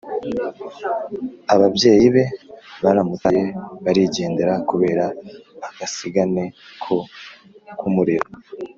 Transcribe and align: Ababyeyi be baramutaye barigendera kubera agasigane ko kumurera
Ababyeyi 1.53 2.07
be 2.15 2.23
baramutaye 2.83 3.45
barigendera 3.83 4.53
kubera 4.69 5.05
agasigane 5.69 6.43
ko 6.83 6.95
kumurera 7.79 8.27